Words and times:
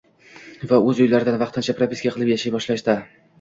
va 0.71 0.79
o‘z 0.91 1.01
uylarida 1.05 1.35
vaqtincha 1.43 1.75
propiska 1.81 2.15
qilib 2.17 2.33
yashay 2.33 2.57
boshlashdi. 2.57 2.99